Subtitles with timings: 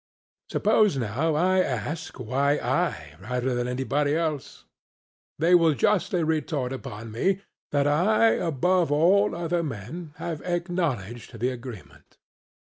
[0.49, 4.65] Suppose now I ask, why I rather than anybody else?
[5.37, 11.49] they will justly retort upon me that I above all other men have acknowledged the
[11.49, 12.17] agreement.